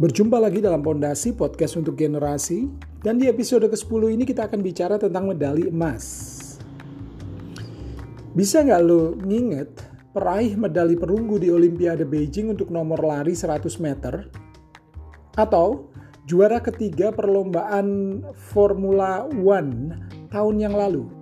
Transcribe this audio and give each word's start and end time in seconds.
Berjumpa 0.00 0.40
lagi 0.40 0.64
dalam 0.64 0.80
Pondasi 0.80 1.36
Podcast 1.36 1.76
untuk 1.76 1.92
Generasi 1.92 2.64
dan 3.04 3.20
di 3.20 3.28
episode 3.28 3.68
ke-10 3.68 4.16
ini 4.16 4.24
kita 4.24 4.48
akan 4.48 4.64
bicara 4.64 4.96
tentang 4.96 5.28
medali 5.28 5.68
emas. 5.68 6.32
Bisa 8.32 8.64
nggak 8.64 8.80
lo 8.80 9.12
nginget 9.20 9.68
peraih 10.16 10.56
medali 10.56 10.96
perunggu 10.96 11.36
di 11.36 11.52
Olimpiade 11.52 12.08
Beijing 12.08 12.48
untuk 12.48 12.72
nomor 12.72 12.96
lari 12.96 13.36
100 13.36 13.60
meter? 13.76 14.32
Atau 15.36 15.92
juara 16.24 16.64
ketiga 16.64 17.12
perlombaan 17.12 18.24
Formula 18.56 19.28
One 19.28 20.00
tahun 20.32 20.64
yang 20.64 20.80
lalu? 20.80 21.12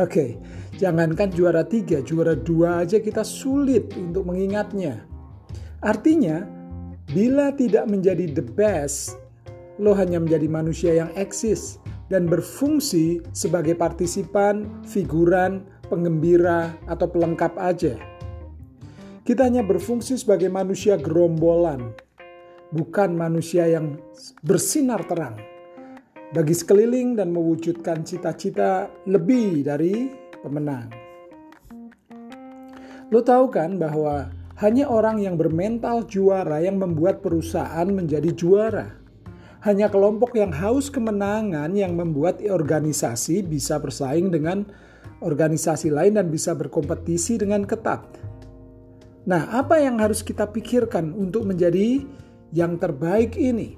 Oke, 0.00 0.40
jangankan 0.80 1.28
juara 1.28 1.60
tiga, 1.60 2.00
juara 2.00 2.32
dua 2.40 2.88
aja 2.88 3.04
kita 3.04 3.20
sulit 3.20 3.92
untuk 4.00 4.32
mengingatnya. 4.32 5.04
Artinya, 5.84 6.63
bila 7.12 7.52
tidak 7.52 7.84
menjadi 7.90 8.32
the 8.32 8.44
best, 8.44 9.20
lo 9.76 9.92
hanya 9.92 10.22
menjadi 10.22 10.46
manusia 10.48 10.92
yang 10.96 11.10
eksis 11.18 11.82
dan 12.08 12.30
berfungsi 12.30 13.20
sebagai 13.36 13.76
partisipan, 13.76 14.70
figuran, 14.86 15.66
penggembira, 15.90 16.72
atau 16.88 17.10
pelengkap 17.10 17.52
aja. 17.60 17.98
Kita 19.24 19.48
hanya 19.48 19.64
berfungsi 19.64 20.20
sebagai 20.20 20.52
manusia 20.52 21.00
gerombolan, 21.00 21.96
bukan 22.72 23.16
manusia 23.16 23.68
yang 23.68 23.96
bersinar 24.44 25.00
terang 25.08 25.40
bagi 26.34 26.52
sekeliling 26.52 27.16
dan 27.16 27.30
mewujudkan 27.30 28.02
cita-cita 28.04 28.90
lebih 29.06 29.64
dari 29.64 30.12
pemenang. 30.42 30.90
Lo 33.08 33.22
tahu 33.22 33.48
kan 33.48 33.78
bahwa 33.78 34.28
hanya 34.62 34.86
orang 34.86 35.18
yang 35.18 35.34
bermental 35.34 36.06
juara 36.06 36.62
yang 36.62 36.78
membuat 36.78 37.18
perusahaan 37.26 37.86
menjadi 37.90 38.30
juara. 38.30 38.94
Hanya 39.66 39.88
kelompok 39.88 40.36
yang 40.36 40.52
haus 40.52 40.92
kemenangan 40.92 41.72
yang 41.74 41.96
membuat 41.96 42.38
organisasi 42.44 43.42
bisa 43.42 43.80
bersaing 43.80 44.28
dengan 44.30 44.68
organisasi 45.24 45.88
lain 45.88 46.20
dan 46.20 46.28
bisa 46.28 46.52
berkompetisi 46.52 47.40
dengan 47.40 47.64
ketat. 47.64 48.04
Nah, 49.24 49.48
apa 49.56 49.80
yang 49.80 49.96
harus 49.98 50.20
kita 50.20 50.44
pikirkan 50.52 51.16
untuk 51.16 51.48
menjadi 51.48 52.04
yang 52.52 52.76
terbaik 52.76 53.34
ini? 53.40 53.74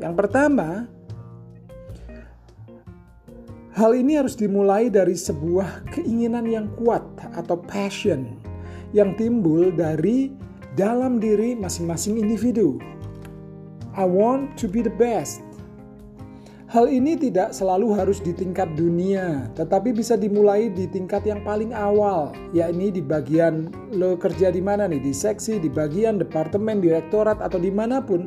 Yang 0.00 0.14
pertama, 0.24 0.88
Hal 3.76 3.92
ini 3.92 4.16
harus 4.16 4.32
dimulai 4.32 4.88
dari 4.88 5.12
sebuah 5.12 5.92
keinginan 5.92 6.48
yang 6.48 6.72
kuat 6.80 7.04
atau 7.36 7.60
passion 7.60 8.40
yang 8.92 9.16
timbul 9.18 9.72
dari 9.74 10.30
dalam 10.76 11.18
diri 11.18 11.56
masing-masing 11.56 12.20
individu. 12.20 12.76
I 13.96 14.04
want 14.04 14.60
to 14.60 14.68
be 14.68 14.84
the 14.84 14.92
best. 14.92 15.40
Hal 16.66 16.90
ini 16.90 17.14
tidak 17.14 17.54
selalu 17.54 17.94
harus 17.94 18.18
di 18.20 18.34
tingkat 18.34 18.74
dunia, 18.74 19.48
tetapi 19.54 19.94
bisa 19.94 20.18
dimulai 20.18 20.68
di 20.68 20.90
tingkat 20.90 21.22
yang 21.24 21.40
paling 21.46 21.70
awal, 21.70 22.34
yakni 22.50 22.90
di 22.90 23.00
bagian 23.00 23.70
lo 23.94 24.18
kerja 24.18 24.50
di 24.50 24.60
mana 24.60 24.90
nih, 24.90 24.98
di 24.98 25.14
seksi, 25.14 25.62
di 25.62 25.70
bagian 25.70 26.18
departemen, 26.18 26.82
direktorat, 26.82 27.38
atau 27.38 27.56
di 27.62 27.70
mana 27.70 28.02
pun 28.02 28.26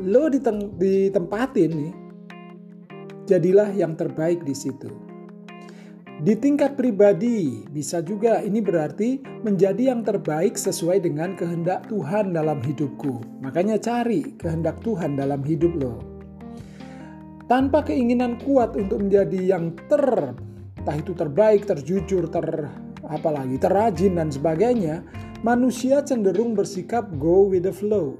lo 0.00 0.32
ditempatin 0.32 1.70
nih, 1.70 1.92
jadilah 3.28 3.68
yang 3.76 3.94
terbaik 3.94 4.42
di 4.42 4.56
situ. 4.56 4.88
Di 6.18 6.34
tingkat 6.34 6.74
pribadi, 6.74 7.62
bisa 7.70 8.02
juga 8.02 8.42
ini 8.42 8.58
berarti 8.58 9.22
menjadi 9.46 9.94
yang 9.94 10.02
terbaik 10.02 10.58
sesuai 10.58 11.06
dengan 11.06 11.38
kehendak 11.38 11.86
Tuhan 11.86 12.34
dalam 12.34 12.58
hidupku. 12.58 13.38
Makanya 13.38 13.78
cari 13.78 14.34
kehendak 14.34 14.82
Tuhan 14.82 15.14
dalam 15.14 15.46
hidup 15.46 15.78
lo. 15.78 15.94
Tanpa 17.46 17.86
keinginan 17.86 18.34
kuat 18.42 18.74
untuk 18.74 19.06
menjadi 19.06 19.54
yang 19.54 19.78
ter, 19.86 20.34
entah 20.74 20.96
itu 20.98 21.14
terbaik, 21.14 21.70
terjujur, 21.70 22.26
ter 22.34 22.66
apalagi 23.06 23.54
terrajin 23.54 24.18
dan 24.18 24.34
sebagainya, 24.34 25.06
manusia 25.46 26.02
cenderung 26.02 26.58
bersikap 26.58 27.06
go 27.22 27.46
with 27.46 27.62
the 27.62 27.70
flow. 27.70 28.18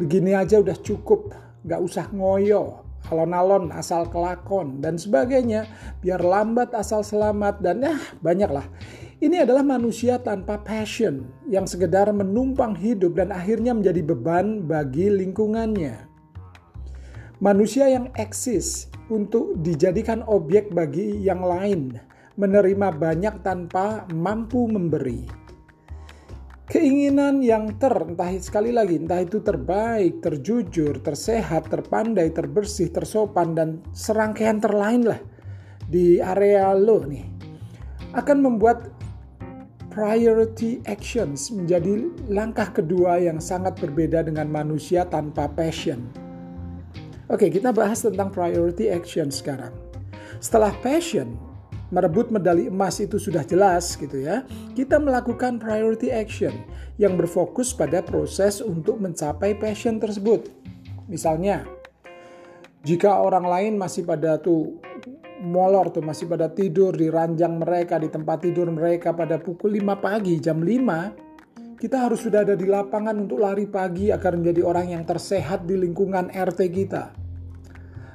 Begini 0.00 0.32
aja 0.32 0.64
udah 0.64 0.80
cukup, 0.80 1.36
gak 1.68 1.84
usah 1.84 2.08
ngoyo, 2.16 2.80
alon-alon 3.10 3.74
asal 3.74 4.06
kelakon 4.06 4.78
dan 4.78 5.00
sebagainya 5.00 5.66
biar 6.04 6.22
lambat 6.22 6.76
asal 6.76 7.02
selamat 7.02 7.58
dan 7.64 7.82
ya 7.82 7.96
banyaklah. 8.22 8.66
Ini 9.22 9.46
adalah 9.46 9.62
manusia 9.62 10.18
tanpa 10.18 10.58
passion 10.66 11.30
yang 11.46 11.62
sekedar 11.66 12.10
menumpang 12.10 12.74
hidup 12.74 13.14
dan 13.18 13.30
akhirnya 13.30 13.70
menjadi 13.70 14.02
beban 14.02 14.66
bagi 14.66 15.06
lingkungannya. 15.10 16.10
Manusia 17.38 17.90
yang 17.90 18.10
eksis 18.18 18.90
untuk 19.10 19.58
dijadikan 19.62 20.26
objek 20.26 20.74
bagi 20.74 21.22
yang 21.22 21.42
lain 21.42 21.98
menerima 22.34 22.88
banyak 22.98 23.46
tanpa 23.46 24.06
mampu 24.10 24.66
memberi 24.66 25.41
Keinginan 26.72 27.44
yang 27.44 27.76
ter, 27.76 27.92
entah 27.92 28.32
sekali 28.40 28.72
lagi, 28.72 28.96
entah 28.96 29.20
itu 29.20 29.44
terbaik, 29.44 30.24
terjujur, 30.24 31.04
tersehat, 31.04 31.68
terpandai, 31.68 32.32
terbersih, 32.32 32.88
tersopan, 32.88 33.52
dan 33.52 33.84
serangkaian 33.92 34.56
terlain 34.56 35.04
lah 35.04 35.20
di 35.84 36.16
area 36.16 36.72
lo 36.72 37.04
nih, 37.04 37.28
akan 38.16 38.38
membuat 38.40 38.88
priority 39.92 40.80
actions 40.88 41.52
menjadi 41.52 42.08
langkah 42.32 42.72
kedua 42.72 43.20
yang 43.20 43.36
sangat 43.36 43.76
berbeda 43.76 44.24
dengan 44.24 44.48
manusia 44.48 45.04
tanpa 45.04 45.52
passion. 45.52 46.00
Oke, 47.28 47.52
kita 47.52 47.76
bahas 47.76 48.00
tentang 48.00 48.32
priority 48.32 48.88
action 48.88 49.28
sekarang. 49.28 49.76
Setelah 50.40 50.72
passion, 50.80 51.36
merebut 51.92 52.32
medali 52.32 52.72
emas 52.72 52.98
itu 52.98 53.20
sudah 53.20 53.44
jelas 53.44 53.94
gitu 54.00 54.24
ya. 54.24 54.42
Kita 54.72 54.96
melakukan 54.96 55.60
priority 55.60 56.08
action 56.08 56.64
yang 56.96 57.20
berfokus 57.20 57.76
pada 57.76 58.00
proses 58.00 58.64
untuk 58.64 58.98
mencapai 58.98 59.52
passion 59.60 60.00
tersebut. 60.00 60.48
Misalnya, 61.06 61.68
jika 62.82 63.20
orang 63.20 63.44
lain 63.44 63.72
masih 63.76 64.08
pada 64.08 64.40
tuh 64.40 64.80
molor 65.44 65.92
tuh 65.92 66.00
masih 66.00 66.30
pada 66.30 66.48
tidur 66.48 66.96
di 66.96 67.12
ranjang 67.12 67.60
mereka 67.60 68.00
di 68.00 68.08
tempat 68.08 68.46
tidur 68.46 68.70
mereka 68.70 69.10
pada 69.10 69.42
pukul 69.42 69.74
5 69.74 69.98
pagi 69.98 70.38
jam 70.38 70.62
5 70.62 71.78
kita 71.82 72.06
harus 72.06 72.22
sudah 72.22 72.46
ada 72.46 72.54
di 72.54 72.62
lapangan 72.62 73.26
untuk 73.26 73.42
lari 73.42 73.66
pagi 73.66 74.14
agar 74.14 74.38
menjadi 74.38 74.62
orang 74.62 74.94
yang 74.94 75.02
tersehat 75.02 75.66
di 75.66 75.74
lingkungan 75.74 76.30
RT 76.30 76.70
kita. 76.70 77.21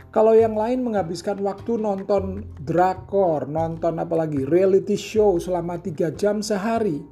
Kalau 0.08 0.32
yang 0.32 0.56
lain 0.56 0.88
menghabiskan 0.88 1.44
waktu 1.44 1.76
nonton 1.76 2.48
drakor, 2.64 3.44
nonton 3.46 4.00
apalagi 4.00 4.48
reality 4.48 4.96
show 4.96 5.36
selama 5.36 5.78
3 5.78 6.16
jam 6.16 6.40
sehari. 6.40 7.04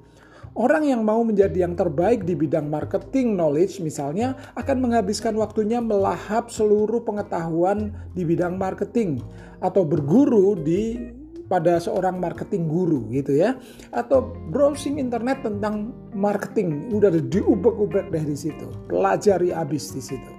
Orang 0.55 0.87
yang 0.87 1.03
mau 1.03 1.19
menjadi 1.19 1.67
yang 1.67 1.75
terbaik 1.75 2.23
di 2.23 2.31
bidang 2.31 2.71
marketing 2.71 3.35
knowledge 3.35 3.83
misalnya 3.83 4.39
akan 4.55 4.87
menghabiskan 4.87 5.35
waktunya 5.35 5.83
melahap 5.83 6.47
seluruh 6.47 7.03
pengetahuan 7.03 7.91
di 8.15 8.23
bidang 8.23 8.55
marketing 8.55 9.19
atau 9.59 9.83
berguru 9.83 10.55
di 10.55 11.11
pada 11.51 11.75
seorang 11.77 12.23
marketing 12.23 12.71
guru 12.71 13.03
gitu 13.11 13.35
ya. 13.35 13.59
Atau 13.91 14.31
browsing 14.55 14.95
internet 14.95 15.43
tentang 15.43 15.91
marketing. 16.15 16.87
Udah 16.87 17.11
diubek-ubek 17.11 18.15
deh 18.15 18.23
di 18.23 18.37
situ. 18.39 18.71
Pelajari 18.87 19.51
abis 19.51 19.91
di 19.91 19.99
situ. 19.99 20.31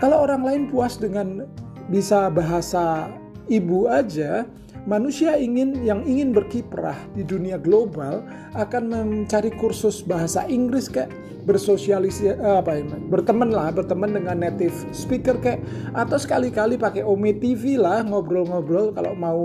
Kalau 0.00 0.26
orang 0.26 0.42
lain 0.42 0.62
puas 0.72 0.98
dengan 0.98 1.44
bisa 1.88 2.32
bahasa 2.32 3.12
ibu 3.48 3.88
aja, 3.88 4.48
manusia 4.84 5.36
ingin 5.40 5.80
yang 5.84 6.04
ingin 6.04 6.32
berkiprah 6.32 6.96
di 7.16 7.24
dunia 7.24 7.56
global 7.56 8.24
akan 8.56 8.92
mencari 8.92 9.52
kursus 9.56 10.04
bahasa 10.04 10.44
Inggris 10.48 10.88
kayak 10.88 11.12
bersosialisasi 11.44 12.40
eh, 12.40 12.56
apa 12.56 12.80
ya, 12.80 12.84
berteman 13.12 13.52
lah 13.52 13.68
berteman 13.68 14.16
dengan 14.16 14.40
native 14.40 14.72
speaker 14.96 15.36
kayak 15.40 15.60
atau 15.92 16.16
sekali-kali 16.16 16.80
pakai 16.80 17.04
Ome 17.04 17.36
TV 17.36 17.76
lah 17.76 18.00
ngobrol-ngobrol 18.00 18.96
kalau 18.96 19.12
mau 19.12 19.40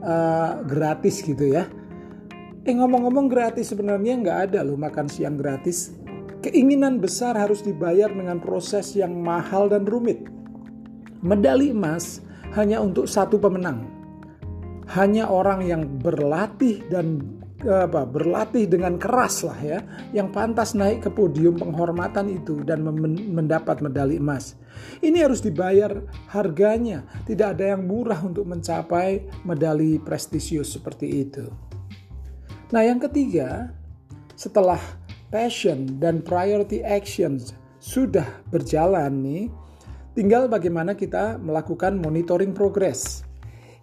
uh, 0.00 0.64
gratis 0.64 1.20
gitu 1.20 1.52
ya. 1.52 1.68
Eh 2.62 2.72
ngomong-ngomong 2.72 3.26
gratis 3.26 3.74
sebenarnya 3.74 4.22
nggak 4.22 4.38
ada 4.48 4.64
loh 4.64 4.78
makan 4.78 5.10
siang 5.10 5.36
gratis. 5.36 5.92
Keinginan 6.42 6.98
besar 6.98 7.38
harus 7.38 7.62
dibayar 7.62 8.10
dengan 8.10 8.42
proses 8.42 8.98
yang 8.98 9.14
mahal 9.22 9.70
dan 9.70 9.86
rumit 9.86 10.26
medali 11.22 11.70
emas 11.70 12.20
hanya 12.52 12.82
untuk 12.82 13.08
satu 13.08 13.38
pemenang. 13.38 13.86
Hanya 14.92 15.30
orang 15.30 15.64
yang 15.64 15.82
berlatih 16.02 16.84
dan 16.92 17.22
apa 17.62 18.02
berlatih 18.02 18.66
dengan 18.66 18.98
keras 18.98 19.46
lah 19.46 19.54
ya 19.62 19.78
yang 20.10 20.34
pantas 20.34 20.74
naik 20.74 21.06
ke 21.06 21.10
podium 21.14 21.54
penghormatan 21.54 22.26
itu 22.26 22.66
dan 22.66 22.82
mendapat 23.30 23.78
medali 23.78 24.18
emas. 24.18 24.58
Ini 24.98 25.22
harus 25.22 25.38
dibayar 25.40 25.94
harganya. 26.34 27.06
Tidak 27.22 27.54
ada 27.54 27.78
yang 27.78 27.86
murah 27.86 28.18
untuk 28.18 28.50
mencapai 28.50 29.22
medali 29.46 30.02
prestisius 30.02 30.74
seperti 30.74 31.06
itu. 31.22 31.46
Nah, 32.72 32.82
yang 32.82 32.98
ketiga, 32.98 33.70
setelah 34.34 34.80
passion 35.28 36.00
dan 36.00 36.24
priority 36.24 36.80
actions 36.80 37.52
sudah 37.78 38.26
berjalan 38.48 39.12
nih, 39.20 39.44
tinggal 40.12 40.48
bagaimana 40.48 40.92
kita 40.92 41.40
melakukan 41.40 41.96
monitoring 41.96 42.52
progres. 42.52 43.24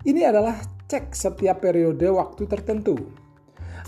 Ini 0.06 0.30
adalah 0.30 0.62
cek 0.88 1.12
setiap 1.12 1.66
periode 1.66 2.06
waktu 2.08 2.46
tertentu. 2.46 2.96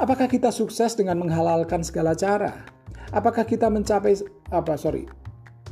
Apakah 0.02 0.26
kita 0.26 0.50
sukses 0.50 0.98
dengan 0.98 1.22
menghalalkan 1.22 1.86
segala 1.86 2.18
cara? 2.18 2.66
Apakah 3.14 3.46
kita 3.46 3.70
mencapai 3.70 4.18
apa 4.50 4.74
sorry? 4.76 5.06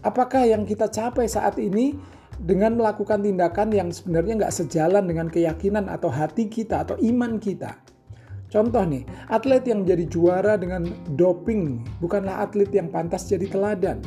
Apakah 0.05 0.47
yang 0.47 0.63
kita 0.63 0.87
capai 0.87 1.27
saat 1.27 1.59
ini 1.59 1.97
dengan 2.39 2.79
melakukan 2.79 3.19
tindakan 3.19 3.73
yang 3.75 3.89
sebenarnya 3.91 4.45
nggak 4.45 4.55
sejalan 4.55 5.03
dengan 5.09 5.27
keyakinan 5.27 5.91
atau 5.91 6.07
hati 6.07 6.47
kita 6.47 6.87
atau 6.87 6.95
iman 7.01 7.41
kita? 7.41 7.75
Contoh 8.49 8.81
nih, 8.81 9.05
atlet 9.29 9.61
yang 9.67 9.85
menjadi 9.85 10.05
juara 10.09 10.53
dengan 10.57 10.87
doping 11.13 11.85
bukanlah 12.01 12.41
atlet 12.41 12.69
yang 12.73 12.89
pantas 12.89 13.29
jadi 13.29 13.45
teladan 13.45 14.01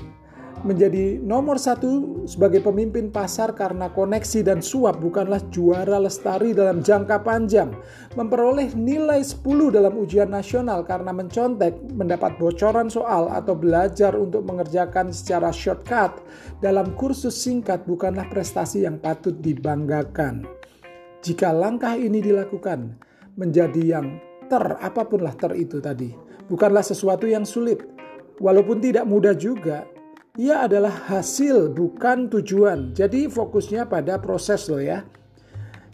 menjadi 0.63 1.19
nomor 1.19 1.59
satu 1.59 2.23
sebagai 2.25 2.63
pemimpin 2.63 3.11
pasar 3.11 3.51
karena 3.55 3.91
koneksi 3.91 4.47
dan 4.47 4.63
suap 4.63 5.03
bukanlah 5.03 5.43
juara 5.51 5.99
lestari 5.99 6.55
dalam 6.55 6.83
jangka 6.83 7.23
panjang. 7.27 7.75
Memperoleh 8.15 8.71
nilai 8.79 9.23
10 9.23 9.43
dalam 9.75 9.99
ujian 9.99 10.31
nasional 10.31 10.87
karena 10.87 11.11
mencontek, 11.11 11.75
mendapat 11.95 12.39
bocoran 12.39 12.87
soal 12.87 13.27
atau 13.31 13.59
belajar 13.59 14.15
untuk 14.15 14.47
mengerjakan 14.47 15.11
secara 15.11 15.51
shortcut 15.51 16.23
dalam 16.63 16.95
kursus 16.95 17.35
singkat 17.35 17.83
bukanlah 17.83 18.27
prestasi 18.31 18.87
yang 18.87 19.03
patut 19.03 19.35
dibanggakan. 19.43 20.47
Jika 21.23 21.55
langkah 21.55 21.95
ini 21.99 22.19
dilakukan 22.19 22.99
menjadi 23.35 23.99
yang 23.99 24.19
ter 24.47 24.79
apapunlah 24.79 25.35
ter 25.35 25.55
itu 25.59 25.83
tadi, 25.83 26.15
bukanlah 26.47 26.83
sesuatu 26.83 27.27
yang 27.27 27.43
sulit. 27.43 27.83
Walaupun 28.43 28.83
tidak 28.83 29.07
mudah 29.07 29.39
juga, 29.39 29.87
ia 30.41 30.65
adalah 30.65 31.13
hasil 31.13 31.77
bukan 31.77 32.33
tujuan. 32.33 32.97
Jadi 32.97 33.29
fokusnya 33.29 33.85
pada 33.85 34.17
proses 34.17 34.65
loh 34.73 34.81
ya. 34.81 35.05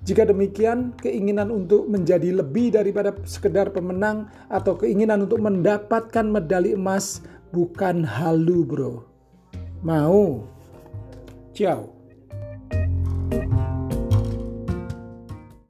Jika 0.06 0.24
demikian, 0.24 0.94
keinginan 0.96 1.50
untuk 1.50 1.90
menjadi 1.90 2.32
lebih 2.32 2.72
daripada 2.72 3.12
sekedar 3.26 3.74
pemenang 3.74 4.30
atau 4.48 4.78
keinginan 4.78 5.26
untuk 5.26 5.42
mendapatkan 5.42 6.24
medali 6.24 6.72
emas 6.72 7.20
bukan 7.50 8.06
halu, 8.06 8.64
bro. 8.64 9.04
Mau? 9.82 10.46
Ciao. 11.52 11.97